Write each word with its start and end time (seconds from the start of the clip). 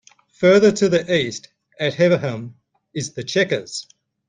Further 0.39 0.71
to 0.71 0.89
the 0.89 1.15
east 1.15 1.49
at 1.79 1.93
Heaverham 1.93 2.55
is 2.91 3.13
the 3.13 3.23
Chequers. 3.23 3.85